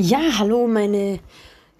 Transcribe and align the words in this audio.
Ja, 0.00 0.38
hallo 0.38 0.68
meine 0.68 1.18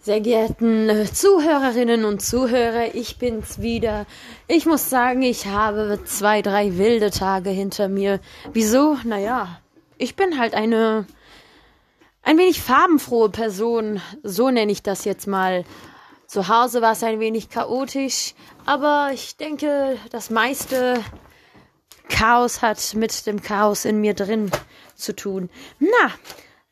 sehr 0.01 0.21
geehrten 0.21 0.89
äh, 0.89 1.05
Zuhörerinnen 1.07 2.05
und 2.05 2.21
Zuhörer, 2.21 2.93
ich 2.97 3.17
bin's 3.19 3.61
wieder. 3.61 4.07
Ich 4.49 4.67
muss 4.67 4.91
sagen, 4.91 5.23
ich 5.23 5.47
habe 5.47 6.01
zwei, 6.05 6.43
drei 6.43 6.79
wilde 6.79 7.13
Tage 7.13 7.51
hinter 7.51 7.87
mir. 7.87 8.19
Wieso? 8.53 8.99
Naja, 9.05 9.61
ich 9.99 10.17
bin 10.17 10.37
halt 10.37 10.55
eine 10.55 11.07
ein 12.25 12.39
wenig 12.39 12.61
farbenfrohe 12.61 13.31
Person, 13.31 14.01
so 14.25 14.51
nenne 14.51 14.73
ich 14.73 14.83
das 14.83 15.05
jetzt 15.05 15.29
mal. 15.29 15.65
Zu 16.27 16.49
Hause 16.49 16.83
war 16.83 16.95
es 16.95 17.05
ein 17.05 17.21
wenig 17.21 17.51
chaotisch, 17.51 18.35
aber 18.67 19.11
ich 19.15 19.37
denke, 19.37 19.97
das 20.11 20.29
meiste 20.31 21.01
Chaos 22.09 22.63
hat 22.63 22.95
mit 22.97 23.29
dem 23.29 23.43
Chaos 23.43 23.85
in 23.85 24.01
mir 24.01 24.15
drin 24.15 24.51
zu 24.97 25.15
tun. 25.15 25.51
Na, 25.79 26.11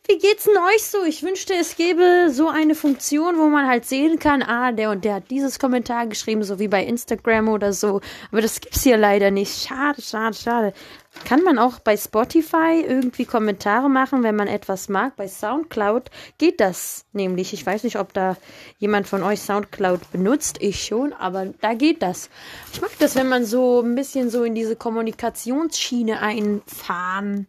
wie 0.09 0.19
geht's 0.19 0.45
denn 0.45 0.57
euch 0.57 0.85
so? 0.85 1.05
Ich 1.05 1.23
wünschte, 1.23 1.55
es 1.55 1.77
gäbe 1.77 2.29
so 2.31 2.49
eine 2.49 2.75
Funktion, 2.75 3.39
wo 3.39 3.49
man 3.49 3.67
halt 3.67 3.85
sehen 3.85 4.19
kann, 4.19 4.43
ah, 4.43 4.73
der 4.73 4.91
und 4.91 5.05
der 5.05 5.15
hat 5.15 5.31
dieses 5.31 5.59
Kommentar 5.59 6.07
geschrieben, 6.07 6.45
so 6.45 6.59
wie 6.59 6.69
bei 6.69 6.85
Instagram 6.85 7.49
oder 7.49 7.73
so. 7.73 8.01
Aber 8.31 8.41
das 8.41 8.61
gibt's 8.61 8.83
hier 8.83 8.97
leider 8.97 9.31
nicht. 9.31 9.67
Schade, 9.67 10.01
schade, 10.03 10.35
schade. 10.35 10.73
Kann 11.25 11.43
man 11.43 11.59
auch 11.59 11.79
bei 11.79 11.97
Spotify 11.97 12.85
irgendwie 12.87 13.25
Kommentare 13.25 13.89
machen, 13.89 14.23
wenn 14.23 14.37
man 14.37 14.49
etwas 14.49 14.89
mag? 14.89 15.17
Bei 15.17 15.27
Soundcloud 15.27 16.11
geht 16.39 16.61
das 16.61 17.07
nämlich. 17.13 17.53
Ich 17.53 17.65
weiß 17.65 17.85
nicht, 17.85 17.99
ob 17.99 18.13
da 18.13 18.37
jemand 18.79 19.09
von 19.09 19.23
euch 19.23 19.41
Soundcloud 19.41 20.13
benutzt. 20.13 20.59
Ich 20.61 20.85
schon, 20.85 21.13
aber 21.15 21.47
da 21.61 21.75
geht 21.75 22.03
das. 22.03 22.31
Ich 22.73 22.81
mag 22.81 22.91
das, 22.99 23.17
wenn 23.17 23.29
man 23.29 23.45
so 23.45 23.81
ein 23.81 23.95
bisschen 23.95 24.31
so 24.31 24.45
in 24.45 24.55
diese 24.55 24.77
Kommunikationsschiene 24.77 26.21
einfahren 26.21 27.47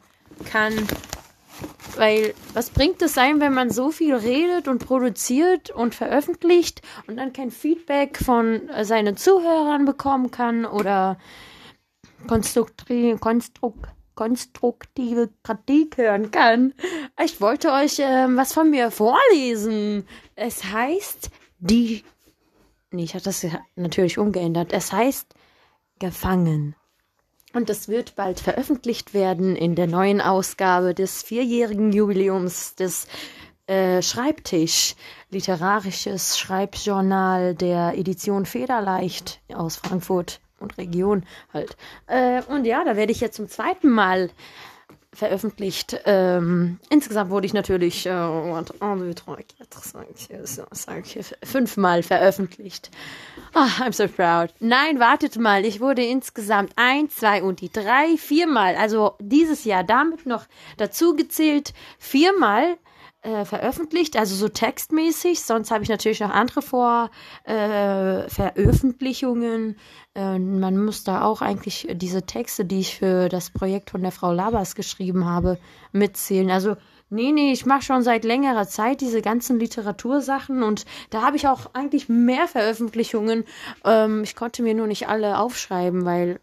kann. 0.52 0.88
Weil 1.98 2.34
was 2.54 2.70
bringt 2.70 3.02
es 3.02 3.14
sein, 3.14 3.40
wenn 3.40 3.54
man 3.54 3.72
so 3.72 3.92
viel 3.92 4.16
redet 4.16 4.68
und 4.68 4.86
produziert 4.86 5.72
und 5.72 5.96
veröffentlicht 5.96 6.82
und 7.08 7.18
dann 7.18 7.34
kein 7.34 7.52
Feedback 7.52 8.18
von 8.18 8.70
seinen 8.84 9.18
Zuhörern 9.18 9.86
bekommen 9.86 10.32
kann 10.32 10.66
oder 10.66 11.18
konstruktive, 12.28 13.18
konstruk, 13.18 13.90
konstruktive 14.16 15.30
Kritik 15.44 15.98
hören 15.98 16.32
kann? 16.32 16.74
Ich 17.24 17.42
wollte 17.42 17.72
euch 17.72 18.00
äh, 18.00 18.28
was 18.30 18.54
von 18.54 18.70
mir 18.70 18.92
vorlesen. 18.92 20.08
Es 20.36 20.64
heißt 20.64 21.32
die. 21.60 22.04
Nee, 22.92 23.04
ich 23.04 23.16
habe 23.16 23.24
das 23.24 23.46
natürlich 23.76 24.18
umgeändert. 24.18 24.72
Es 24.72 24.94
heißt 24.94 25.34
gefangen. 26.00 26.76
Und 27.58 27.72
es 27.72 27.88
wird 27.88 28.16
bald 28.16 28.40
veröffentlicht 28.40 29.16
werden 29.16 29.56
in 29.56 29.74
der 29.74 29.88
neuen 29.88 30.22
Ausgabe 30.22 30.94
des 30.94 31.24
vierjährigen 31.24 31.92
Jubiläums 31.92 32.76
des 32.76 33.08
äh, 33.66 34.04
Schreibtisch, 34.04 34.94
literarisches 35.32 36.38
Schreibjournal 36.38 37.56
der 37.56 37.98
Edition 37.98 38.46
Federleicht 38.46 39.42
aus 39.52 39.78
Frankfurt 39.78 40.40
und 40.60 40.78
Region 40.78 41.26
halt. 41.52 41.76
Äh, 42.06 42.44
und 42.44 42.66
ja, 42.66 42.84
da 42.84 42.96
werde 42.96 43.12
ich 43.12 43.22
jetzt 43.22 43.38
zum 43.38 43.50
zweiten 43.50 43.90
Mal 43.90 44.30
veröffentlicht. 45.18 46.00
Ähm, 46.06 46.80
insgesamt 46.90 47.32
wurde 47.32 47.48
ich 47.48 47.54
natürlich 47.54 48.06
äh, 48.06 48.12
fünfmal 51.44 52.04
veröffentlicht. 52.04 52.92
Oh, 53.56 53.84
I'm 53.84 53.94
so 53.94 54.08
proud. 54.08 54.54
Nein, 54.60 55.00
wartet 55.00 55.38
mal. 55.38 55.66
Ich 55.66 55.82
wurde 55.82 56.04
insgesamt 56.04 56.74
eins, 56.76 57.16
zwei 57.16 57.42
und 57.42 57.62
die 57.62 57.72
drei, 57.72 58.16
viermal, 58.18 58.76
also 58.76 59.16
dieses 59.20 59.64
Jahr 59.66 59.84
damit 59.84 60.26
noch 60.26 60.46
dazu 60.78 61.16
gezählt, 61.16 61.74
viermal 61.98 62.78
äh, 63.22 63.46
veröffentlicht, 63.46 64.18
also 64.18 64.36
so 64.36 64.48
textmäßig. 64.48 65.42
Sonst 65.42 65.72
habe 65.72 65.84
ich 65.84 65.90
natürlich 65.90 66.20
noch 66.20 66.30
andere 66.30 66.62
vor 66.62 67.10
äh, 67.44 68.30
Veröffentlichungen. 68.30 69.78
Äh, 70.16 70.40
man 70.40 70.84
muss 70.84 71.04
da 71.04 71.24
auch 71.24 71.42
eigentlich 71.42 71.88
diese 71.94 72.26
Texte, 72.26 72.66
die 72.66 72.80
ich 72.80 72.98
für 72.98 73.30
das 73.30 73.50
Projekt 73.50 73.90
von 73.90 74.02
der 74.02 74.12
Frau 74.12 74.32
Labas 74.32 74.76
geschrieben 74.76 75.26
habe, 75.26 75.58
mitzählen. 75.92 76.52
Also 76.52 76.76
Nee, 77.10 77.32
nee, 77.32 77.54
ich 77.54 77.66
mache 77.66 77.84
schon 77.84 78.04
seit 78.04 78.26
längerer 78.26 78.68
Zeit 78.68 79.00
diese 79.00 79.22
ganzen 79.22 79.60
Literatursachen 79.60 80.62
und 80.62 80.84
da 81.10 81.22
habe 81.22 81.38
ich 81.38 81.48
auch 81.48 81.74
eigentlich 81.74 82.10
mehr 82.10 82.50
Veröffentlichungen. 82.50 83.46
Ähm, 83.86 84.24
ich 84.24 84.36
konnte 84.36 84.62
mir 84.62 84.74
nur 84.74 84.88
nicht 84.88 85.08
alle 85.08 85.40
aufschreiben, 85.40 86.04
weil 86.04 86.42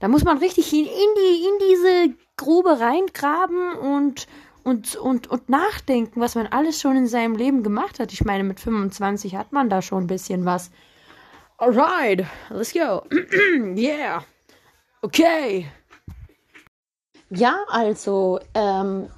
da 0.00 0.08
muss 0.08 0.24
man 0.24 0.38
richtig 0.38 0.72
in, 0.72 0.86
in, 0.86 0.86
die, 0.86 1.44
in 1.44 1.68
diese 1.68 2.14
Grube 2.38 2.80
reingraben 2.80 3.72
und 3.74 4.26
und, 4.68 4.96
und, 4.96 5.26
und 5.28 5.48
nachdenken, 5.48 6.20
was 6.20 6.34
man 6.34 6.46
alles 6.46 6.80
schon 6.80 6.96
in 6.96 7.06
seinem 7.06 7.34
Leben 7.34 7.62
gemacht 7.62 7.98
hat. 7.98 8.12
Ich 8.12 8.24
meine, 8.24 8.44
mit 8.44 8.60
25 8.60 9.34
hat 9.34 9.52
man 9.52 9.70
da 9.70 9.80
schon 9.80 10.04
ein 10.04 10.08
bisschen 10.08 10.44
was. 10.44 10.70
Alright, 11.56 12.24
let's 12.50 12.72
go. 12.72 13.02
yeah. 13.76 14.24
Okay. 15.00 15.66
Ja, 17.30 17.64
also, 17.68 18.40
ähm, 18.54 19.08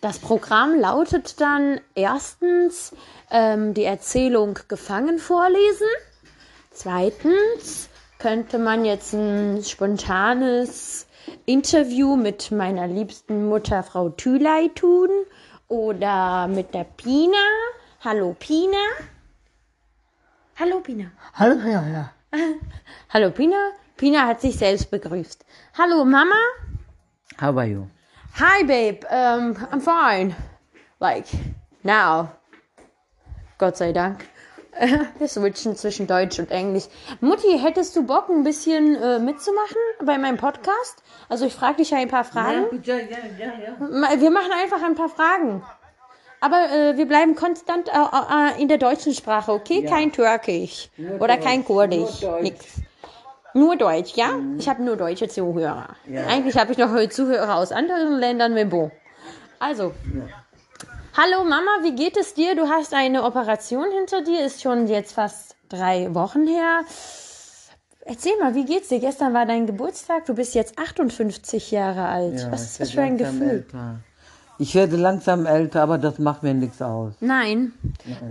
das 0.00 0.18
Programm 0.18 0.78
lautet 0.78 1.40
dann 1.40 1.80
erstens 1.94 2.94
ähm, 3.30 3.72
die 3.72 3.84
Erzählung 3.84 4.58
Gefangen 4.68 5.18
vorlesen. 5.18 5.88
Zweitens 6.70 7.88
könnte 8.18 8.58
man 8.58 8.84
jetzt 8.84 9.14
ein 9.14 9.64
spontanes 9.64 11.06
Interview 11.46 12.16
mit 12.16 12.50
meiner 12.50 12.86
liebsten 12.86 13.48
Mutter, 13.48 13.82
Frau 13.82 14.10
Thülei, 14.10 14.68
tun 14.74 15.08
oder 15.68 16.48
mit 16.48 16.74
der 16.74 16.84
Pina. 16.84 17.36
Hallo 18.00 18.36
Pina. 18.38 18.76
Hallo 20.56 20.80
Pina. 20.80 21.10
Hallo 21.34 21.56
Pina, 21.56 21.88
ja. 21.88 22.12
Hallo 23.10 23.30
Pina. 23.30 23.72
Pina 23.96 24.26
hat 24.26 24.40
sich 24.40 24.56
selbst 24.56 24.90
begrüßt. 24.90 25.44
Hallo 25.78 26.04
Mama. 26.04 26.36
How 27.40 27.56
are 27.56 27.66
you? 27.66 27.88
Hi 28.38 28.64
babe, 28.64 29.04
um, 29.10 29.56
I'm 29.70 29.80
fine. 29.80 30.34
Like, 31.00 31.26
now. 31.82 32.30
Gott 33.58 33.76
sei 33.76 33.92
Dank. 33.92 34.24
Wir 35.18 35.28
switchen 35.28 35.76
zwischen 35.76 36.06
Deutsch 36.06 36.38
und 36.38 36.50
Englisch. 36.50 36.84
Mutti, 37.20 37.58
hättest 37.58 37.96
du 37.96 38.04
Bock, 38.04 38.28
ein 38.28 38.44
bisschen 38.44 38.96
äh, 38.96 39.18
mitzumachen 39.18 39.76
bei 40.04 40.18
meinem 40.18 40.36
Podcast? 40.36 41.02
Also 41.28 41.46
ich 41.46 41.54
frage 41.54 41.76
dich 41.76 41.90
ja 41.90 41.98
ein 41.98 42.08
paar 42.08 42.24
Fragen. 42.24 42.82
Ja, 42.82 42.96
ja, 42.96 43.02
ja, 43.38 43.52
ja. 43.78 44.20
Wir 44.20 44.30
machen 44.30 44.50
einfach 44.62 44.82
ein 44.82 44.94
paar 44.94 45.08
Fragen. 45.08 45.62
Aber 46.40 46.70
äh, 46.70 46.96
wir 46.96 47.06
bleiben 47.06 47.34
konstant 47.34 47.88
äh, 47.88 47.92
äh, 47.92 48.60
in 48.60 48.68
der 48.68 48.78
deutschen 48.78 49.14
Sprache, 49.14 49.52
okay? 49.52 49.84
Kein 49.84 50.12
Türkisch 50.12 50.90
Nur 50.96 51.20
oder 51.20 51.36
Deutsch, 51.36 51.44
kein 51.46 51.64
Kurdisch. 51.64 52.20
nur 52.20 52.30
Deutsch. 52.32 52.42
Nix. 52.42 52.66
Nur 53.54 53.76
Deutsch, 53.76 54.14
ja? 54.16 54.30
Ich 54.58 54.68
habe 54.68 54.82
nur 54.82 54.96
deutsche 54.96 55.28
Zuhörer. 55.28 55.96
Eigentlich 56.28 56.56
habe 56.58 56.72
ich 56.72 56.78
noch 56.78 56.90
Zuhörer 57.08 57.54
aus 57.56 57.70
anderen 57.70 58.18
Ländern, 58.18 58.68
bon. 58.68 58.90
Also, 59.60 59.94
Hallo 61.16 61.44
Mama, 61.44 61.70
wie 61.82 61.94
geht 61.94 62.16
es 62.16 62.34
dir? 62.34 62.56
Du 62.56 62.68
hast 62.68 62.92
eine 62.92 63.22
Operation 63.22 63.86
hinter 63.96 64.22
dir, 64.22 64.44
ist 64.44 64.62
schon 64.62 64.88
jetzt 64.88 65.12
fast 65.12 65.54
drei 65.68 66.12
Wochen 66.12 66.44
her. 66.48 66.80
Erzähl 68.04 68.32
mal, 68.40 68.56
wie 68.56 68.64
geht's 68.64 68.88
dir? 68.88 68.98
Gestern 68.98 69.32
war 69.32 69.46
dein 69.46 69.64
Geburtstag, 69.66 70.26
du 70.26 70.34
bist 70.34 70.56
jetzt 70.56 70.76
58 70.76 71.70
Jahre 71.70 72.06
alt. 72.06 72.40
Ja, 72.40 72.50
Was 72.50 72.62
ist 72.62 72.80
das 72.80 72.90
für 72.90 73.02
ein 73.02 73.16
Gefühl? 73.16 73.48
Älter. 73.48 74.00
Ich 74.58 74.74
werde 74.74 74.96
langsam 74.96 75.46
älter, 75.46 75.82
aber 75.82 75.98
das 75.98 76.18
macht 76.18 76.42
mir 76.42 76.52
nichts 76.52 76.82
aus. 76.82 77.12
Nein. 77.20 77.72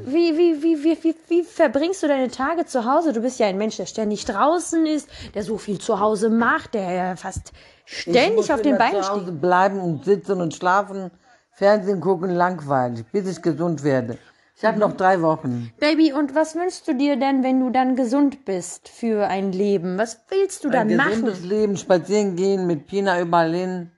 Wie, 0.06 0.38
wie, 0.38 0.62
wie, 0.62 0.84
wie, 0.84 1.04
wie, 1.04 1.16
wie 1.30 1.44
verbringst 1.44 2.04
du 2.04 2.10
deine 2.10 2.32
Tage 2.32 2.66
zu 2.66 2.84
Hause? 2.84 3.14
Du 3.14 3.22
bist 3.22 3.40
ja 3.40 3.48
ein 3.48 3.58
Mensch, 3.58 3.78
der 3.78 3.86
ständig 3.86 4.26
draußen 4.26 4.86
ist, 4.86 5.08
der 5.36 5.44
so 5.44 5.58
viel 5.58 5.80
zu 5.80 6.02
Hause 6.02 6.30
macht, 6.30 6.74
der 6.74 6.92
ja 6.92 7.16
fast 7.16 7.54
ständig 7.86 8.52
auf 8.52 8.62
den 8.62 8.78
Beinen 8.78 8.98
zu 8.98 9.04
steht. 9.04 9.22
Hause 9.22 9.32
bleiben 9.32 9.80
und 9.80 10.04
sitzen 10.04 10.42
und 10.42 10.54
schlafen, 10.54 11.12
Fernsehen 11.56 12.02
gucken, 12.02 12.32
langweilig, 12.32 13.06
bis 13.12 13.28
ich 13.28 13.42
gesund 13.42 13.84
werde. 13.84 14.18
Ich 14.56 14.66
habe 14.66 14.80
noch 14.80 14.94
drei 14.94 15.22
Wochen. 15.22 15.72
Baby, 15.80 16.14
und 16.14 16.36
was 16.36 16.56
wünschst 16.56 16.88
du 16.88 16.96
dir 16.96 17.16
denn, 17.18 17.44
wenn 17.44 17.60
du 17.60 17.70
dann 17.70 17.96
gesund 17.96 18.46
bist 18.46 18.88
für 18.90 19.28
ein 19.28 19.52
Leben? 19.52 19.98
Was 19.98 20.20
willst 20.30 20.64
du 20.64 20.70
dann 20.70 20.90
Ein 20.90 20.98
machen? 20.98 21.10
gesundes 21.12 21.44
Leben, 21.44 21.78
spazieren 21.78 22.36
gehen, 22.36 22.66
mit 22.66 22.88
Pina 22.88 23.20
überall 23.20 23.54
hin, 23.54 23.92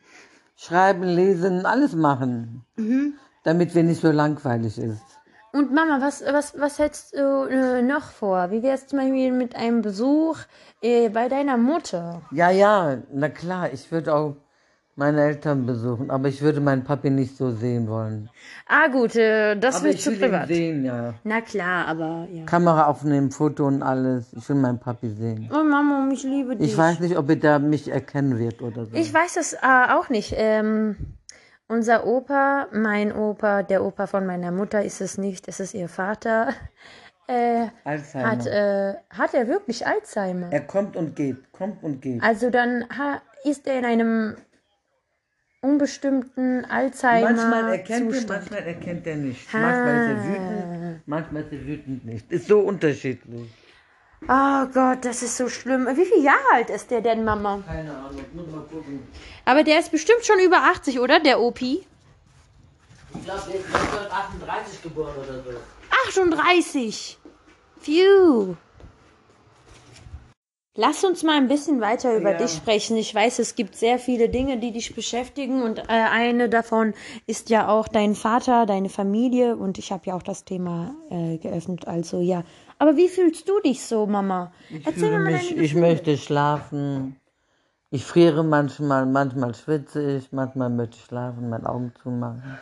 schreiben, 0.56 1.04
lesen, 1.04 1.66
alles 1.66 1.94
machen. 1.96 2.66
Mhm. 2.78 3.14
Damit 3.44 3.76
mir 3.76 3.84
nicht 3.84 4.02
so 4.02 4.12
langweilig 4.12 4.78
ist. 4.78 5.04
Und 5.54 5.72
Mama, 5.74 6.00
was, 6.02 6.22
was, 6.30 6.60
was 6.60 6.80
hättest 6.80 7.14
du 7.14 7.44
äh, 7.50 7.82
noch 7.82 8.12
vor? 8.12 8.52
Wie 8.52 8.62
wär's 8.64 8.88
zum 8.88 9.00
Beispiel 9.00 9.32
mit 9.32 9.56
einem 9.56 9.82
Besuch 9.82 10.40
äh, 10.82 11.08
bei 11.10 11.30
deiner 11.30 11.56
Mutter? 11.56 12.22
Ja, 12.32 12.50
ja, 12.50 12.98
na 13.14 13.30
klar, 13.30 13.72
ich 13.72 13.90
würde 13.92 14.14
auch 14.14 14.36
meine 14.96 15.22
Eltern 15.22 15.66
besuchen, 15.66 16.10
aber 16.10 16.30
ich 16.30 16.42
würde 16.42 16.62
meinen 16.62 16.84
Papi 16.84 17.10
nicht 17.10 17.36
so 17.38 17.52
sehen 17.52 17.88
wollen. 17.90 18.30
Ah 18.68 18.88
gut, 18.88 19.16
äh, 19.16 19.56
das 19.56 19.78
aber 19.78 19.86
wird 19.86 20.00
zu 20.00 20.12
privat. 20.14 20.50
ihn 20.50 20.56
sehen, 20.56 20.86
ja. 20.86 21.14
Na 21.24 21.42
klar, 21.42 21.88
aber 21.88 22.28
ja. 22.32 22.46
Kamera 22.46 22.86
aufnehmen, 22.88 23.32
Foto 23.32 23.68
und 23.68 23.84
alles. 23.84 24.32
Ich 24.34 24.48
will 24.48 24.56
meinen 24.56 24.80
Papi 24.80 25.10
sehen. 25.10 25.50
Oh 25.54 25.64
Mama, 25.64 26.08
ich 26.14 26.24
liebe 26.24 26.56
dich. 26.56 26.72
Ich 26.72 26.78
weiß 26.78 27.00
nicht, 27.02 27.18
ob 27.18 27.30
er 27.30 27.36
da 27.36 27.60
mich 27.60 27.90
erkennen 27.92 28.40
wird 28.40 28.62
oder 28.62 28.86
so. 28.86 28.96
Ich 28.96 29.14
weiß 29.14 29.38
es 29.38 29.54
äh, 29.54 29.58
auch 29.92 30.10
nicht. 30.10 30.34
Ähm, 30.38 30.96
Unser 31.68 32.06
Opa, 32.06 32.68
mein 32.72 33.12
Opa, 33.12 33.64
der 33.64 33.84
Opa 33.84 34.06
von 34.06 34.26
meiner 34.26 34.52
Mutter 34.52 34.84
ist 34.84 35.02
es 35.02 35.18
nicht, 35.18 35.48
es 35.48 35.60
ist 35.60 35.74
ihr 35.74 35.90
Vater. 35.90 36.50
Äh, 37.28 37.70
Alzheimer. 37.84 38.30
hat, 38.30 38.46
äh, 38.46 38.94
hat 39.10 39.34
er 39.34 39.48
wirklich 39.48 39.88
Alzheimer? 39.88 40.50
er 40.52 40.62
kommt 40.62 40.96
und 40.96 41.16
geht, 41.16 41.52
kommt 41.52 41.82
und 41.84 42.00
geht. 42.00 42.22
Also 42.22 42.52
dann 42.52 42.86
ha 42.96 43.20
ist 43.44 43.66
er 43.66 43.80
in 43.80 43.86
einem 43.86 44.36
unbestimmten 45.66 46.66
Alzheimer 46.66 47.32
Manchmal 47.32 47.74
erkennt 47.74 48.14
er, 48.14 48.28
manchmal 48.28 48.64
erkennt 48.64 49.08
er 49.08 49.16
nicht. 49.16 49.54
Manchmal 49.54 49.96
ist 49.96 50.10
er 50.10 50.24
wütend, 50.24 51.08
manchmal 51.08 51.42
ist 51.44 51.52
er 51.52 51.68
wütend 51.68 52.06
nicht. 52.06 52.32
Ist 52.32 52.48
so 52.48 52.60
unterschiedlich. 52.60 53.50
Oh 54.28 54.66
Gott, 54.74 55.04
das 55.04 55.22
ist 55.22 55.38
so 55.38 55.50
schlimm. 55.50 55.86
Wie 55.86 56.06
viele 56.06 56.22
Jahre 56.24 56.54
alt 56.54 56.70
ist 56.70 56.90
der 56.90 57.02
denn, 57.02 57.24
Mama? 57.24 57.62
Keine 57.68 57.96
Ahnung, 57.96 58.26
muss 58.34 58.48
mal 58.48 58.62
gucken. 58.62 59.08
Aber 59.44 59.64
der 59.64 59.80
ist 59.80 59.92
bestimmt 59.92 60.26
schon 60.26 60.40
über 60.40 60.58
80, 60.64 61.00
oder? 61.00 61.20
Der 61.20 61.40
Opi? 61.40 61.86
Ich 63.14 63.24
glaube, 63.24 63.42
der 63.48 63.60
ist 63.60 63.66
1938 63.76 64.84
geboren 64.84 65.14
oder 65.18 65.44
so. 65.44 65.52
38. 66.10 67.18
Phew. 67.82 68.56
Lass 70.78 71.06
uns 71.06 71.24
mal 71.24 71.38
ein 71.38 71.48
bisschen 71.48 71.80
weiter 71.80 72.18
über 72.18 72.32
Ja. 72.32 72.38
dich 72.38 72.52
sprechen. 72.52 72.98
Ich 72.98 73.16
weiß, 73.16 73.40
es 73.40 73.56
gibt 73.56 73.76
sehr 73.78 73.98
viele 73.98 74.28
Dinge, 74.28 74.58
die 74.58 74.72
dich 74.72 74.94
beschäftigen 74.94 75.64
und 75.64 75.80
äh, 75.80 75.84
eine 75.88 76.50
davon 76.50 76.94
ist 77.28 77.50
ja 77.50 77.70
auch 77.70 77.88
dein 77.88 78.14
Vater, 78.14 78.66
deine 78.66 78.90
Familie 78.90 79.56
und 79.56 79.78
ich 79.78 79.94
habe 79.94 80.04
ja 80.08 80.16
auch 80.16 80.24
das 80.24 80.44
Thema 80.44 80.94
äh, 81.10 81.38
geöffnet. 81.38 81.88
Also 81.88 82.20
ja. 82.20 82.44
Aber 82.78 82.98
wie 82.98 83.08
fühlst 83.08 83.48
du 83.48 83.62
dich 83.62 83.84
so, 83.84 84.06
Mama? 84.06 84.52
Ich 84.70 84.86
Erzähl 84.86 84.94
fühle 84.94 85.12
mir 85.12 85.24
mal 85.24 85.32
mich, 85.32 85.50
deine 85.50 85.62
ich 85.62 85.76
möchte 85.76 86.18
schlafen. 86.18 87.16
Ich 87.90 88.04
friere 88.04 88.44
manchmal, 88.44 89.06
manchmal 89.06 89.56
schwitze 89.56 90.18
ich, 90.18 90.34
manchmal 90.34 90.70
möchte 90.70 90.98
ich 90.98 91.06
schlafen, 91.06 91.50
meine 91.50 91.70
Augen 91.70 91.94
zumachen. 92.04 92.58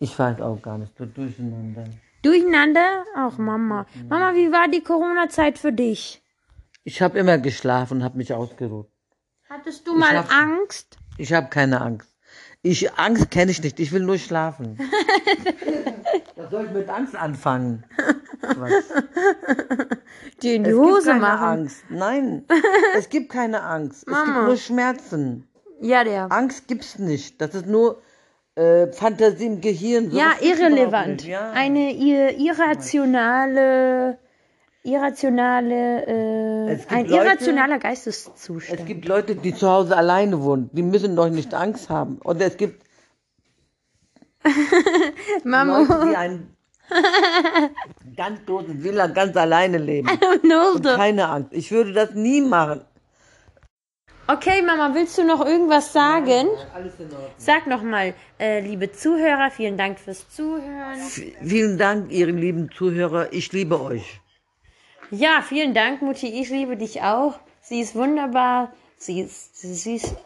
Ich 0.00 0.18
weiß 0.18 0.40
auch 0.40 0.60
gar 0.60 0.78
nicht, 0.78 0.98
so 0.98 1.06
durcheinander. 1.06 1.84
Durcheinander? 2.22 3.04
Ach, 3.14 3.38
Mama. 3.38 3.86
Mama, 4.08 4.34
wie 4.34 4.50
war 4.50 4.66
die 4.66 4.80
Corona-Zeit 4.82 5.58
für 5.58 5.72
dich? 5.72 6.23
Ich 6.84 7.00
habe 7.02 7.18
immer 7.18 7.38
geschlafen 7.38 7.98
und 7.98 8.04
habe 8.04 8.18
mich 8.18 8.32
ausgeruht. 8.34 8.88
Hattest 9.48 9.86
du 9.86 9.94
mal 9.96 10.16
hab- 10.18 10.30
Angst? 10.32 10.98
Ich 11.16 11.32
habe 11.32 11.48
keine 11.48 11.80
Angst. 11.80 12.10
Ich, 12.62 12.92
Angst 12.94 13.30
kenne 13.30 13.50
ich 13.50 13.62
nicht, 13.62 13.78
ich 13.78 13.92
will 13.92 14.02
nur 14.02 14.16
schlafen. 14.18 14.78
Was 16.36 16.50
soll 16.50 16.64
ich 16.66 16.70
mit 16.72 16.88
Angst 16.88 17.14
anfangen? 17.14 17.84
Quatsch. 18.40 18.84
Die 20.42 20.54
in 20.54 20.64
die 20.64 20.70
Es 20.70 20.76
Hose 20.76 20.94
gibt 20.94 21.06
keine 21.06 21.20
machen? 21.20 21.44
Angst. 21.44 21.84
Nein, 21.90 22.44
es 22.96 23.08
gibt 23.10 23.30
keine 23.30 23.62
Angst. 23.62 24.04
Es 24.08 24.14
gibt 24.14 24.26
Mama. 24.26 24.46
nur 24.46 24.56
Schmerzen. 24.56 25.46
Ja, 25.80 26.04
der. 26.04 26.32
Angst 26.32 26.66
gibt's 26.66 26.98
nicht. 26.98 27.40
Das 27.40 27.54
ist 27.54 27.66
nur 27.66 28.00
äh, 28.54 28.86
Fantasie 28.92 29.46
im 29.46 29.60
Gehirn. 29.60 30.10
Sowas 30.10 30.22
Ja, 30.40 30.46
irrelevant. 30.46 31.24
Ja. 31.26 31.50
Eine 31.50 31.92
ir 31.92 32.38
irrationale, 32.38 34.18
irrationale, 34.84 36.06
äh, 36.06 36.72
Es 36.74 36.80
gibt 36.82 36.92
ein 36.92 37.06
Leute- 37.06 37.24
irrationaler 37.24 37.76
es 37.76 37.82
Geisteszustand. 37.82 38.86
gibt 38.86 39.06
Leute, 39.08 39.34
die 39.34 39.54
zu 39.54 39.68
Hause 39.68 39.96
alleine 39.96 40.40
wohnen. 40.42 40.70
Die 40.72 40.82
müssen 40.82 41.16
doch 41.16 41.28
nicht 41.28 41.52
Angst 41.54 41.88
haben. 41.90 42.18
Und 42.22 42.40
es 42.40 42.56
gibt 42.56 42.84
Mama, 45.44 45.78
Leute, 45.80 46.06
die 46.10 46.16
einen 46.16 46.56
ganz 48.16 48.44
großen 48.44 48.84
Villa 48.84 49.06
ganz 49.06 49.34
alleine 49.36 49.78
leben. 49.78 50.08
no, 50.42 50.72
Und 50.74 50.84
keine 50.84 51.28
Angst. 51.28 51.52
Ich 51.52 51.70
würde 51.72 51.92
das 51.92 52.12
nie 52.14 52.40
machen. 52.42 52.82
Okay, 54.26 54.62
Mama, 54.62 54.94
willst 54.94 55.18
du 55.18 55.24
noch 55.24 55.44
irgendwas 55.44 55.92
sagen? 55.92 56.46
Alles 56.74 56.94
in 56.98 57.06
Ordnung. 57.12 57.30
Sag 57.36 57.66
noch 57.66 57.82
mal, 57.82 58.14
äh, 58.38 58.60
liebe 58.60 58.90
Zuhörer, 58.90 59.50
vielen 59.50 59.76
Dank 59.76 59.98
fürs 59.98 60.28
Zuhören. 60.30 60.98
V- 60.98 61.22
Vielen 61.42 61.76
Dank, 61.76 62.10
ihr 62.10 62.26
lieben 62.26 62.70
Zuhörer. 62.70 63.32
Ich 63.34 63.52
liebe 63.52 63.80
euch. 63.80 64.20
Ja, 65.16 65.42
vielen 65.42 65.74
Dank, 65.74 66.02
Mutti. 66.02 66.26
Ich 66.40 66.50
liebe 66.50 66.76
dich 66.76 67.00
auch. 67.02 67.38
Sie 67.60 67.80
ist 67.80 67.94
wunderbar. 67.94 68.72
Sie 68.96 69.20
ist, 69.20 69.60
sie 69.60 69.96
ist. 69.96 70.16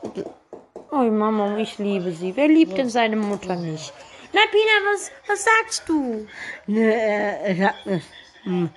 Oh, 0.91 1.03
Mama, 1.03 1.59
ich 1.59 1.79
liebe 1.79 2.11
sie. 2.13 2.35
Wer 2.35 2.49
liebt 2.49 2.79
denn 2.79 2.89
seine 2.89 3.17
Mutter 3.17 3.55
nicht? 3.57 3.93
Na, 4.33 4.41
Pina, 4.51 4.77
was, 4.91 5.11
was 5.27 5.45
sagst 5.45 5.89
du? 5.89 6.27
Ne, 6.67 6.95
äh, 6.95 7.53
ich 7.53 7.63
hab 7.63 7.85
nicht. 7.85 8.07
Hm, 8.45 8.71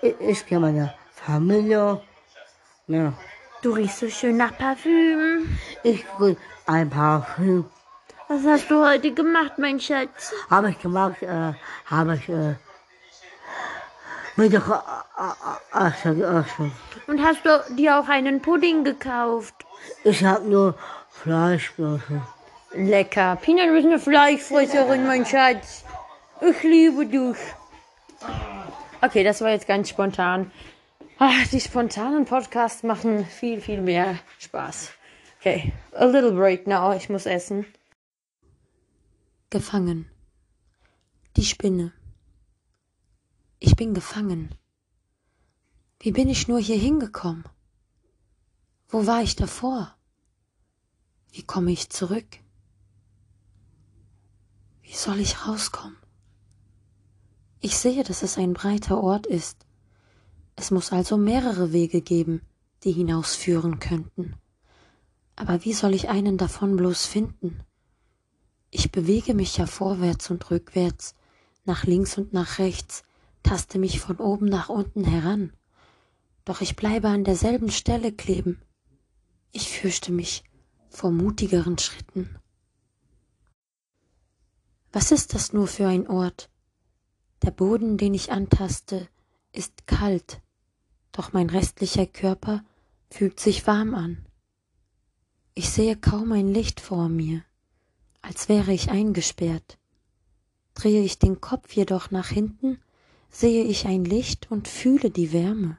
ich, 0.00 0.14
ich 0.20 0.46
kenne 0.46 0.60
meine 0.60 0.94
Familie. 1.12 2.00
Ja. 2.86 3.12
Du 3.62 3.72
riechst 3.72 3.98
so 3.98 4.08
schön 4.08 4.36
nach 4.36 4.56
Parfüm. 4.56 5.58
Ich 5.82 6.06
bring 6.18 6.36
ein 6.66 6.88
Parfüm. 6.88 7.64
Was 8.28 8.44
hast 8.46 8.70
du 8.70 8.84
heute 8.84 9.12
gemacht, 9.12 9.58
mein 9.58 9.80
Schatz? 9.80 10.32
Habe 10.50 10.70
ich 10.70 10.78
gemacht, 10.78 11.20
äh, 11.22 11.52
habe 11.86 12.14
ich, 12.14 12.28
äh, 12.28 12.54
Äh, 14.36 14.48
gegessen. 14.48 16.72
Und 17.06 17.22
hast 17.22 17.44
du 17.44 17.74
dir 17.74 17.98
auch 17.98 18.08
einen 18.08 18.40
Pudding 18.40 18.84
gekauft? 18.84 19.54
Ich 20.04 20.24
habe 20.24 20.48
nur 20.48 20.74
Fleisch 21.10 21.74
gegessen. 21.76 22.22
Lecker. 22.74 23.36
Pina, 23.36 23.66
du 23.66 23.72
bist 23.72 23.86
eine 23.86 23.98
Fleischfresserin, 23.98 25.06
mein 25.06 25.26
Schatz. 25.26 25.84
Ich 26.40 26.62
liebe 26.62 27.06
dich. 27.06 27.36
Okay, 29.02 29.24
das 29.24 29.40
war 29.42 29.50
jetzt 29.50 29.66
ganz 29.66 29.90
spontan. 29.90 30.50
Ach, 31.18 31.46
die 31.48 31.60
spontanen 31.60 32.24
Podcasts 32.24 32.82
machen 32.82 33.26
viel, 33.26 33.60
viel 33.60 33.80
mehr 33.80 34.18
Spaß. 34.38 34.90
Okay, 35.38 35.72
a 35.94 36.04
little 36.04 36.32
break 36.32 36.66
now. 36.66 36.94
Ich 36.94 37.08
muss 37.08 37.26
essen. 37.26 37.66
Gefangen. 39.50 40.08
Die 41.36 41.44
Spinne. 41.44 41.92
Ich 43.64 43.76
bin 43.76 43.94
gefangen. 43.94 44.56
Wie 46.00 46.10
bin 46.10 46.28
ich 46.28 46.48
nur 46.48 46.58
hier 46.58 46.76
hingekommen? 46.76 47.44
Wo 48.88 49.06
war 49.06 49.22
ich 49.22 49.36
davor? 49.36 49.96
Wie 51.30 51.44
komme 51.44 51.70
ich 51.70 51.88
zurück? 51.88 52.26
Wie 54.82 54.96
soll 54.96 55.20
ich 55.20 55.46
rauskommen? 55.46 55.96
Ich 57.60 57.78
sehe, 57.78 58.02
dass 58.02 58.24
es 58.24 58.36
ein 58.36 58.52
breiter 58.52 59.00
Ort 59.00 59.28
ist. 59.28 59.64
Es 60.56 60.72
muss 60.72 60.90
also 60.90 61.16
mehrere 61.16 61.72
Wege 61.72 62.00
geben, 62.00 62.40
die 62.82 62.90
hinausführen 62.90 63.78
könnten. 63.78 64.34
Aber 65.36 65.64
wie 65.64 65.72
soll 65.72 65.94
ich 65.94 66.08
einen 66.08 66.36
davon 66.36 66.74
bloß 66.74 67.06
finden? 67.06 67.60
Ich 68.72 68.90
bewege 68.90 69.34
mich 69.34 69.56
ja 69.56 69.66
vorwärts 69.66 70.32
und 70.32 70.50
rückwärts, 70.50 71.14
nach 71.64 71.84
links 71.84 72.18
und 72.18 72.32
nach 72.32 72.58
rechts, 72.58 73.04
taste 73.42 73.78
mich 73.78 74.00
von 74.00 74.16
oben 74.16 74.46
nach 74.46 74.68
unten 74.68 75.04
heran. 75.04 75.52
Doch 76.44 76.60
ich 76.60 76.76
bleibe 76.76 77.08
an 77.08 77.24
derselben 77.24 77.70
Stelle 77.70 78.12
kleben. 78.12 78.60
Ich 79.52 79.68
fürchte 79.68 80.12
mich 80.12 80.44
vor 80.88 81.10
mutigeren 81.10 81.78
Schritten. 81.78 82.38
Was 84.92 85.10
ist 85.10 85.34
das 85.34 85.52
nur 85.52 85.66
für 85.66 85.86
ein 85.86 86.06
Ort? 86.08 86.50
Der 87.42 87.50
Boden, 87.50 87.96
den 87.96 88.14
ich 88.14 88.30
antaste, 88.30 89.08
ist 89.52 89.86
kalt, 89.86 90.40
doch 91.12 91.32
mein 91.32 91.50
restlicher 91.50 92.06
Körper 92.06 92.64
fühlt 93.10 93.40
sich 93.40 93.66
warm 93.66 93.94
an. 93.94 94.26
Ich 95.54 95.70
sehe 95.70 95.96
kaum 95.96 96.32
ein 96.32 96.48
Licht 96.48 96.80
vor 96.80 97.08
mir, 97.08 97.42
als 98.22 98.48
wäre 98.48 98.72
ich 98.72 98.90
eingesperrt. 98.90 99.78
Drehe 100.74 101.02
ich 101.02 101.18
den 101.18 101.40
Kopf 101.40 101.72
jedoch 101.72 102.10
nach 102.10 102.28
hinten, 102.28 102.78
sehe 103.32 103.64
ich 103.64 103.86
ein 103.86 104.04
Licht 104.04 104.50
und 104.50 104.68
fühle 104.68 105.10
die 105.10 105.32
Wärme. 105.32 105.78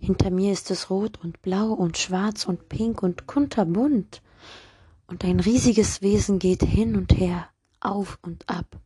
Hinter 0.00 0.30
mir 0.30 0.52
ist 0.52 0.70
es 0.72 0.90
rot 0.90 1.20
und 1.22 1.42
blau 1.42 1.68
und 1.68 1.96
schwarz 1.96 2.46
und 2.46 2.68
pink 2.68 3.04
und 3.04 3.28
kunterbunt, 3.28 4.22
und 5.06 5.24
ein 5.24 5.40
riesiges 5.40 6.00
Wesen 6.00 6.38
geht 6.38 6.62
hin 6.62 6.96
und 6.96 7.12
her, 7.12 7.50
auf 7.80 8.18
und 8.22 8.48
ab. 8.48 8.80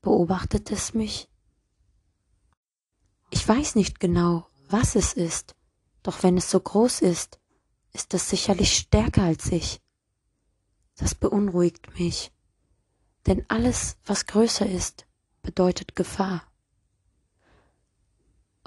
Beobachtet 0.00 0.70
es 0.70 0.94
mich? 0.94 1.28
Ich 3.30 3.46
weiß 3.46 3.74
nicht 3.74 3.98
genau, 3.98 4.46
was 4.70 4.94
es 4.94 5.12
ist, 5.12 5.56
doch 6.04 6.22
wenn 6.22 6.36
es 6.36 6.50
so 6.50 6.60
groß 6.60 7.00
ist, 7.00 7.40
ist 7.92 8.14
es 8.14 8.30
sicherlich 8.30 8.72
stärker 8.72 9.24
als 9.24 9.50
ich. 9.50 9.80
Das 10.96 11.14
beunruhigt 11.14 11.98
mich, 11.98 12.30
denn 13.26 13.44
alles, 13.48 13.96
was 14.06 14.26
größer 14.26 14.66
ist, 14.66 15.06
bedeutet 15.42 15.96
Gefahr. 15.96 16.47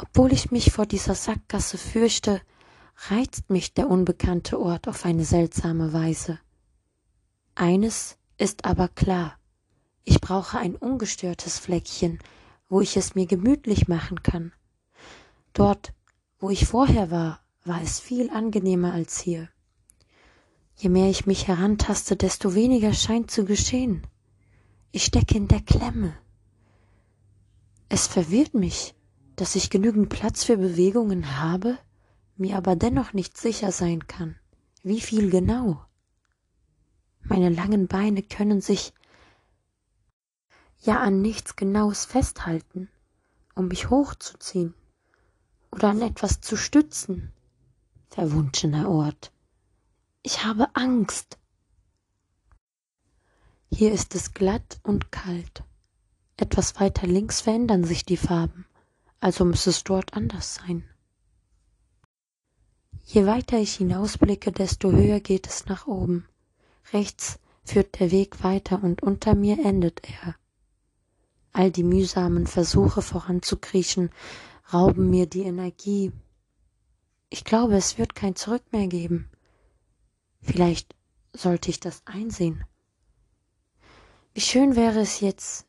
Obwohl 0.01 0.34
ich 0.34 0.50
mich 0.50 0.72
vor 0.72 0.88
dieser 0.88 1.13
Sackgasse 1.13 1.77
fürchte, 1.77 2.41
reizt 3.10 3.51
mich 3.51 3.75
der 3.75 3.88
unbekannte 3.88 4.60
Ort 4.60 4.88
auf 4.88 5.05
eine 5.05 5.25
seltsame 5.25 5.93
Weise. 5.93 6.39
Eines 7.53 8.17
ist 8.38 8.65
aber 8.65 8.88
klar, 8.88 9.38
ich 10.03 10.20
brauche 10.20 10.58
ein 10.58 10.75
ungestörtes 10.75 11.60
Fleckchen, 11.60 12.17
wo 12.67 12.81
ich 12.81 12.98
es 12.98 13.13
mir 13.13 13.27
gemütlich 13.27 13.88
machen 13.88 14.24
kann. 14.24 14.53
Dort, 15.53 15.93
wo 16.39 16.50
ich 16.50 16.65
vorher 16.65 17.12
war, 17.12 17.39
war 17.63 17.81
es 17.84 18.00
viel 18.00 18.31
angenehmer 18.31 18.93
als 18.93 19.20
hier. 19.20 19.50
Je 20.77 20.89
mehr 20.89 21.12
ich 21.12 21.27
mich 21.27 21.48
herantaste, 21.48 22.15
desto 22.15 22.55
weniger 22.55 22.93
scheint 22.93 23.29
zu 23.29 23.46
geschehen. 23.46 24.08
Ich 24.91 25.05
stecke 25.05 25.38
in 25.38 25.48
der 25.48 25.62
Klemme. 25.62 26.17
Es 27.88 28.08
verwirrt 28.08 28.55
mich, 28.55 28.96
dass 29.42 29.56
ich 29.56 29.72
genügend 29.72 30.10
Platz 30.10 30.44
für 30.44 30.56
Bewegungen 30.56 31.40
habe, 31.40 31.80
mir 32.38 32.56
aber 32.58 32.76
dennoch 32.76 33.14
nicht 33.14 33.38
sicher 33.38 33.72
sein 33.72 34.06
kann, 34.06 34.36
wie 34.84 35.02
viel 35.02 35.32
genau. 35.32 35.84
Meine 37.24 37.50
langen 37.50 37.88
Beine 37.88 38.22
können 38.22 38.62
sich 38.62 38.94
ja 40.82 41.00
an 41.00 41.24
nichts 41.24 41.56
Genaues 41.56 42.06
festhalten, 42.06 42.88
um 43.56 43.68
mich 43.68 43.90
hochzuziehen 43.90 44.76
oder 45.72 45.90
an 45.90 46.04
etwas 46.04 46.42
zu 46.42 46.56
stützen. 46.56 47.34
Verwunschener 48.10 48.88
Ort. 48.92 49.32
Ich 50.22 50.46
habe 50.46 50.68
Angst. 50.76 51.40
Hier 53.72 53.92
ist 53.92 54.14
es 54.14 54.36
glatt 54.36 54.80
und 54.84 55.12
kalt. 55.12 55.64
Etwas 56.38 56.80
weiter 56.80 57.08
links 57.08 57.42
verändern 57.42 57.84
sich 57.84 58.06
die 58.06 58.18
Farben, 58.18 58.68
also 59.22 59.46
muss 59.46 59.68
es 59.68 59.84
dort 59.84 60.13
anders 60.13 60.56
sein. 60.56 60.84
Je 63.06 63.25
weiter 63.25 63.58
ich 63.58 63.75
hinausblicke, 63.75 64.51
desto 64.51 64.92
höher 64.92 65.20
geht 65.20 65.48
es 65.48 65.66
nach 65.66 65.88
oben. 65.88 66.28
Rechts 66.92 67.40
führt 67.63 68.00
der 68.00 68.12
Weg 68.12 68.44
weiter 68.44 68.84
und 68.84 69.04
unter 69.04 69.36
mir 69.36 69.63
endet 69.63 70.01
er. 70.10 70.36
All 71.54 71.72
die 71.72 71.84
mühsamen 71.84 72.48
Versuche 72.48 73.01
voranzukriechen 73.01 74.10
rauben 74.74 75.10
mir 75.10 75.28
die 75.28 75.44
Energie. 75.44 76.12
Ich 77.30 77.44
glaube, 77.44 77.75
es 77.75 77.98
wird 77.98 78.16
kein 78.16 78.36
Zurück 78.36 78.63
mehr 78.72 78.88
geben. 78.88 79.30
Vielleicht 80.42 80.96
sollte 81.34 81.70
ich 81.70 81.80
das 81.80 82.01
einsehen. 82.06 82.63
Wie 84.34 84.42
schön 84.42 84.75
wäre 84.75 85.00
es 85.01 85.20
jetzt, 85.20 85.66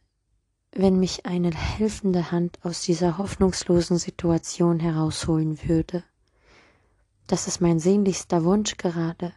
wenn 0.75 0.99
mich 0.99 1.27
eine 1.27 1.51
helfende 1.51 2.33
Hand 2.33 2.59
aus 2.63 2.83
dieser 2.83 3.19
hoffnungslosen 3.19 3.99
Situation 3.99 4.81
herausholen 4.81 5.59
würde. 5.69 6.03
Das 7.27 7.47
ist 7.47 7.61
mein 7.61 7.79
sehnlichster 7.79 8.45
Wunsch 8.45 8.79
gerade. 8.79 9.33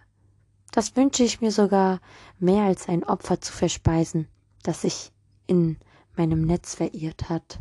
Das 0.72 0.96
wünsche 0.96 1.24
ich 1.24 1.42
mir 1.42 1.51
sogar 1.51 2.00
mehr 2.39 2.63
als 2.63 2.88
ein 2.88 3.04
Opfer 3.04 3.42
zu 3.42 3.51
verspeisen, 3.51 4.27
das 4.63 4.82
sich 4.82 5.12
in 5.46 5.77
meinem 6.15 6.42
Netz 6.46 6.75
verirrt 6.75 7.30
hat. 7.30 7.60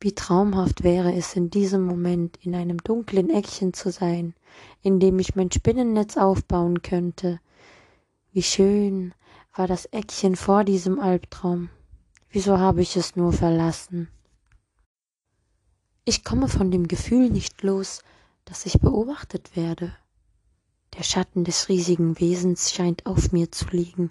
Wie 0.00 0.14
traumhaft 0.14 0.82
wäre 0.82 1.14
es 1.14 1.36
in 1.36 1.48
diesem 1.48 1.86
Moment 1.86 2.36
in 2.42 2.56
einem 2.56 2.78
dunklen 2.78 3.30
Eckchen 3.30 3.72
zu 3.72 3.92
sein, 3.92 4.34
in 4.82 4.98
dem 4.98 5.20
ich 5.20 5.36
mein 5.36 5.52
Spinnennetz 5.52 6.16
aufbauen 6.16 6.82
könnte. 6.82 7.38
Wie 8.32 8.42
schön 8.42 9.14
war 9.54 9.68
das 9.68 9.86
Eckchen 9.86 10.34
vor 10.34 10.64
diesem 10.64 10.98
Albtraum. 10.98 11.70
Wieso 12.34 12.58
habe 12.58 12.80
ich 12.80 12.96
es 12.96 13.14
nur 13.14 13.34
verlassen? 13.34 14.08
Ich 16.06 16.24
komme 16.24 16.48
von 16.48 16.70
dem 16.70 16.88
Gefühl 16.88 17.28
nicht 17.28 17.62
los, 17.62 18.02
dass 18.46 18.64
ich 18.64 18.80
beobachtet 18.80 19.54
werde. 19.54 19.94
Der 20.96 21.02
Schatten 21.02 21.44
des 21.44 21.68
riesigen 21.68 22.18
Wesens 22.18 22.72
scheint 22.72 23.04
auf 23.04 23.32
mir 23.32 23.52
zu 23.52 23.66
liegen. 23.70 24.10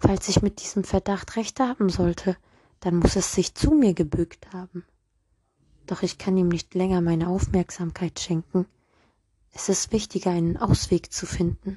Falls 0.00 0.28
ich 0.28 0.42
mit 0.42 0.60
diesem 0.60 0.82
Verdacht 0.82 1.36
recht 1.36 1.60
haben 1.60 1.88
sollte, 1.88 2.36
dann 2.80 2.96
muss 2.96 3.14
es 3.14 3.32
sich 3.32 3.54
zu 3.54 3.70
mir 3.70 3.94
gebückt 3.94 4.52
haben. 4.52 4.84
Doch 5.86 6.02
ich 6.02 6.18
kann 6.18 6.36
ihm 6.36 6.48
nicht 6.48 6.74
länger 6.74 7.00
meine 7.00 7.28
Aufmerksamkeit 7.28 8.18
schenken. 8.18 8.66
Es 9.52 9.68
ist 9.68 9.92
wichtiger, 9.92 10.32
einen 10.32 10.56
Ausweg 10.56 11.12
zu 11.12 11.26
finden. 11.26 11.76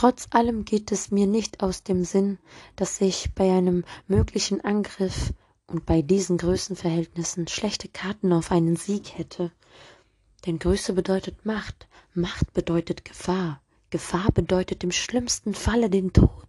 Trotz 0.00 0.28
allem 0.30 0.64
geht 0.64 0.92
es 0.92 1.10
mir 1.10 1.26
nicht 1.26 1.60
aus 1.60 1.82
dem 1.82 2.04
Sinn, 2.04 2.38
dass 2.76 3.00
ich 3.00 3.34
bei 3.34 3.50
einem 3.50 3.82
möglichen 4.06 4.60
Angriff 4.60 5.32
und 5.66 5.86
bei 5.86 6.02
diesen 6.02 6.38
Größenverhältnissen 6.38 7.48
schlechte 7.48 7.88
Karten 7.88 8.32
auf 8.32 8.52
einen 8.52 8.76
Sieg 8.76 9.18
hätte. 9.18 9.50
Denn 10.46 10.60
Größe 10.60 10.92
bedeutet 10.92 11.44
Macht, 11.44 11.88
Macht 12.14 12.52
bedeutet 12.52 13.04
Gefahr, 13.04 13.60
Gefahr 13.90 14.30
bedeutet 14.30 14.84
im 14.84 14.92
schlimmsten 14.92 15.52
Falle 15.52 15.90
den 15.90 16.12
Tod. 16.12 16.46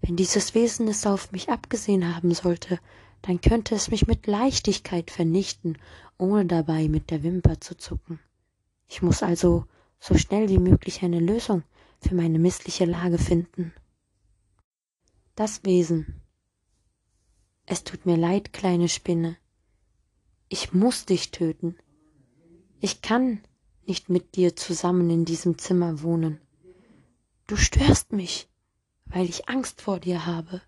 Wenn 0.00 0.14
dieses 0.14 0.54
Wesen 0.54 0.86
es 0.86 1.08
auf 1.08 1.32
mich 1.32 1.48
abgesehen 1.48 2.14
haben 2.14 2.32
sollte, 2.34 2.78
dann 3.22 3.40
könnte 3.40 3.74
es 3.74 3.90
mich 3.90 4.06
mit 4.06 4.28
Leichtigkeit 4.28 5.10
vernichten, 5.10 5.76
ohne 6.18 6.46
dabei 6.46 6.86
mit 6.86 7.10
der 7.10 7.24
Wimper 7.24 7.60
zu 7.60 7.76
zucken. 7.76 8.20
Ich 8.86 9.02
muss 9.02 9.24
also 9.24 9.64
so 9.98 10.16
schnell 10.16 10.48
wie 10.48 10.58
möglich 10.58 11.02
eine 11.02 11.18
Lösung 11.18 11.64
für 12.00 12.14
meine 12.14 12.38
missliche 12.38 12.84
Lage 12.84 13.18
finden. 13.18 13.72
Das 15.34 15.64
Wesen. 15.64 16.22
Es 17.64 17.84
tut 17.84 18.06
mir 18.06 18.16
leid, 18.16 18.52
kleine 18.52 18.88
Spinne. 18.88 19.36
Ich 20.48 20.72
muss 20.72 21.04
dich 21.06 21.30
töten. 21.30 21.76
Ich 22.80 23.02
kann 23.02 23.40
nicht 23.86 24.08
mit 24.08 24.36
dir 24.36 24.56
zusammen 24.56 25.10
in 25.10 25.24
diesem 25.24 25.58
Zimmer 25.58 26.02
wohnen. 26.02 26.40
Du 27.46 27.56
störst 27.56 28.12
mich 28.12 28.48
weil 29.06 29.28
ich 29.28 29.48
Angst 29.48 29.80
vor 29.80 30.00
dir 30.00 30.26
habe. 30.26 30.60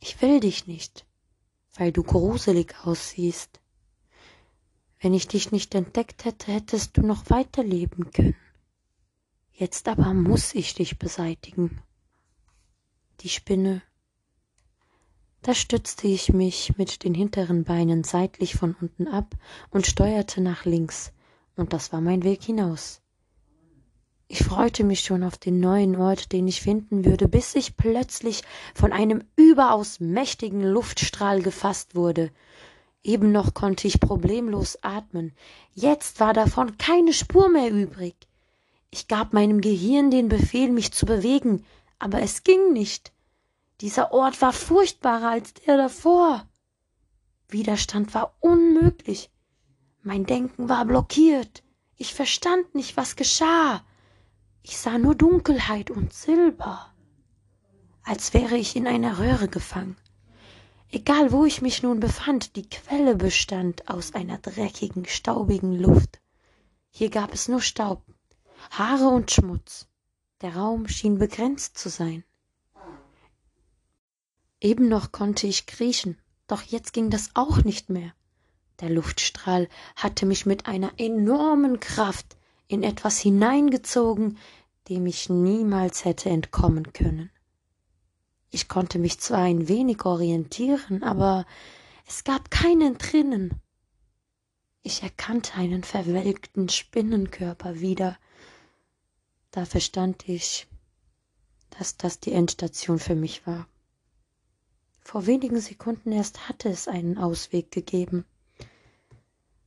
Ich 0.00 0.20
will 0.20 0.40
dich 0.40 0.66
nicht, 0.66 1.06
weil 1.76 1.92
du 1.92 2.02
gruselig 2.02 2.74
aussiehst. 2.82 3.60
Wenn 5.00 5.14
ich 5.14 5.28
dich 5.28 5.52
nicht 5.52 5.74
entdeckt 5.74 6.24
hätte, 6.24 6.52
hättest 6.52 6.96
du 6.96 7.02
noch 7.02 7.30
weiterleben 7.30 8.10
können. 8.10 8.36
Jetzt 9.58 9.88
aber 9.88 10.12
muss 10.12 10.54
ich 10.54 10.74
dich 10.74 10.98
beseitigen. 10.98 11.80
Die 13.20 13.30
Spinne. 13.30 13.80
Da 15.40 15.54
stützte 15.54 16.08
ich 16.08 16.30
mich 16.30 16.76
mit 16.76 17.04
den 17.04 17.14
hinteren 17.14 17.64
Beinen 17.64 18.04
seitlich 18.04 18.54
von 18.54 18.76
unten 18.78 19.08
ab 19.08 19.34
und 19.70 19.86
steuerte 19.86 20.42
nach 20.42 20.66
links, 20.66 21.10
und 21.56 21.72
das 21.72 21.90
war 21.90 22.02
mein 22.02 22.22
Weg 22.22 22.42
hinaus. 22.42 23.00
Ich 24.28 24.44
freute 24.44 24.84
mich 24.84 25.00
schon 25.00 25.22
auf 25.22 25.38
den 25.38 25.58
neuen 25.58 25.96
Ort, 25.96 26.32
den 26.32 26.46
ich 26.46 26.60
finden 26.60 27.06
würde, 27.06 27.26
bis 27.26 27.54
ich 27.54 27.78
plötzlich 27.78 28.42
von 28.74 28.92
einem 28.92 29.24
überaus 29.36 30.00
mächtigen 30.00 30.64
Luftstrahl 30.64 31.40
gefasst 31.40 31.94
wurde. 31.94 32.30
Eben 33.02 33.32
noch 33.32 33.54
konnte 33.54 33.88
ich 33.88 34.00
problemlos 34.00 34.76
atmen. 34.82 35.32
Jetzt 35.72 36.20
war 36.20 36.34
davon 36.34 36.76
keine 36.76 37.14
Spur 37.14 37.48
mehr 37.48 37.72
übrig. 37.72 38.16
Ich 38.90 39.08
gab 39.08 39.32
meinem 39.32 39.60
Gehirn 39.60 40.10
den 40.10 40.28
Befehl, 40.28 40.70
mich 40.70 40.92
zu 40.92 41.06
bewegen, 41.06 41.64
aber 41.98 42.22
es 42.22 42.44
ging 42.44 42.72
nicht. 42.72 43.12
Dieser 43.80 44.12
Ort 44.12 44.40
war 44.40 44.52
furchtbarer 44.52 45.30
als 45.30 45.54
der 45.54 45.76
davor. 45.76 46.48
Widerstand 47.48 48.14
war 48.14 48.34
unmöglich. 48.40 49.30
Mein 50.02 50.24
Denken 50.24 50.68
war 50.68 50.84
blockiert. 50.84 51.62
Ich 51.96 52.14
verstand 52.14 52.74
nicht, 52.74 52.96
was 52.96 53.16
geschah. 53.16 53.84
Ich 54.62 54.78
sah 54.78 54.98
nur 54.98 55.14
Dunkelheit 55.14 55.90
und 55.90 56.12
Silber, 56.12 56.92
als 58.02 58.34
wäre 58.34 58.56
ich 58.56 58.76
in 58.76 58.86
einer 58.86 59.18
Röhre 59.18 59.48
gefangen. 59.48 59.96
Egal 60.90 61.32
wo 61.32 61.44
ich 61.44 61.62
mich 61.62 61.82
nun 61.82 62.00
befand, 62.00 62.56
die 62.56 62.68
Quelle 62.68 63.16
bestand 63.16 63.88
aus 63.88 64.14
einer 64.14 64.38
dreckigen, 64.38 65.04
staubigen 65.04 65.72
Luft. 65.72 66.20
Hier 66.90 67.10
gab 67.10 67.34
es 67.34 67.48
nur 67.48 67.60
Staub, 67.60 68.02
Haare 68.70 69.08
und 69.08 69.30
Schmutz. 69.30 69.88
Der 70.42 70.56
Raum 70.56 70.88
schien 70.88 71.18
begrenzt 71.18 71.78
zu 71.78 71.88
sein. 71.88 72.24
Eben 74.60 74.88
noch 74.88 75.12
konnte 75.12 75.46
ich 75.46 75.66
kriechen, 75.66 76.18
doch 76.46 76.62
jetzt 76.62 76.92
ging 76.92 77.10
das 77.10 77.30
auch 77.34 77.64
nicht 77.64 77.90
mehr. 77.90 78.12
Der 78.80 78.90
Luftstrahl 78.90 79.68
hatte 79.94 80.26
mich 80.26 80.44
mit 80.44 80.66
einer 80.66 80.92
enormen 80.98 81.80
Kraft 81.80 82.36
in 82.68 82.82
etwas 82.82 83.18
hineingezogen, 83.18 84.38
dem 84.88 85.06
ich 85.06 85.28
niemals 85.30 86.04
hätte 86.04 86.28
entkommen 86.30 86.92
können. 86.92 87.30
Ich 88.50 88.68
konnte 88.68 88.98
mich 88.98 89.18
zwar 89.20 89.40
ein 89.40 89.68
wenig 89.68 90.04
orientieren, 90.04 91.02
aber 91.02 91.46
es 92.06 92.24
gab 92.24 92.50
keinen 92.50 92.98
drinnen. 92.98 93.60
Ich 94.82 95.02
erkannte 95.02 95.54
einen 95.54 95.82
verwelkten 95.82 96.68
Spinnenkörper 96.68 97.80
wieder. 97.80 98.16
Da 99.56 99.64
verstand 99.64 100.28
ich, 100.28 100.66
dass 101.70 101.96
das 101.96 102.20
die 102.20 102.32
Endstation 102.32 102.98
für 102.98 103.14
mich 103.14 103.46
war. 103.46 103.66
Vor 105.00 105.24
wenigen 105.24 105.58
Sekunden 105.62 106.12
erst 106.12 106.50
hatte 106.50 106.68
es 106.68 106.88
einen 106.88 107.16
Ausweg 107.16 107.70
gegeben. 107.70 108.26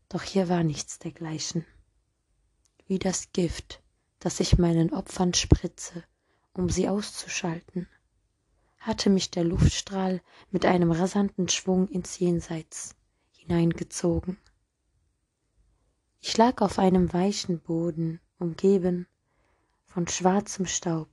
Doch 0.08 0.22
hier 0.22 0.48
war 0.48 0.64
nichts 0.64 1.00
dergleichen 1.00 1.66
wie 2.86 3.00
das 3.00 3.32
Gift, 3.34 3.82
das 4.20 4.40
ich 4.40 4.60
meinen 4.60 4.94
Opfern 4.94 5.34
spritze, 5.34 6.04
um 6.54 6.70
sie 6.70 6.88
auszuschalten, 6.88 7.88
hatte 8.78 9.10
mich 9.10 9.32
der 9.32 9.44
Luftstrahl 9.44 10.22
mit 10.52 10.68
einem 10.68 10.92
rasanten 10.92 11.50
Schwung 11.50 11.88
ins 11.88 12.20
Jenseits 12.20 12.96
hineingezogen. 13.32 14.38
Ich 16.22 16.38
lag 16.38 16.62
auf 16.62 16.78
einem 16.78 17.12
weichen 17.12 17.60
Boden 17.60 18.20
umgeben 18.38 19.08
von 19.90 20.08
schwarzem 20.08 20.68
Staub, 20.68 21.10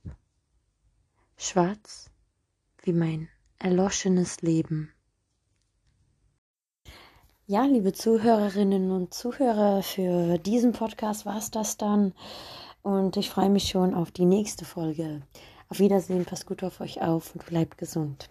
schwarz 1.35 2.11
wie 2.83 2.93
mein 2.93 3.27
erloschenes 3.57 4.41
Leben. 4.41 4.93
Ja, 7.47 7.65
liebe 7.65 7.91
Zuhörerinnen 7.93 8.91
und 8.91 9.13
Zuhörer, 9.13 9.81
für 9.81 10.37
diesen 10.37 10.73
Podcast 10.73 11.25
war 11.25 11.37
es 11.37 11.49
das 11.49 11.77
dann. 11.77 12.13
Und 12.83 13.17
ich 13.17 13.29
freue 13.29 13.49
mich 13.49 13.67
schon 13.67 13.93
auf 13.95 14.11
die 14.11 14.25
nächste 14.25 14.63
Folge. 14.63 15.23
Auf 15.69 15.79
Wiedersehen, 15.79 16.25
passt 16.25 16.45
gut 16.45 16.63
auf 16.63 16.79
euch 16.79 17.01
auf 17.01 17.33
und 17.33 17.45
bleibt 17.45 17.77
gesund. 17.77 18.29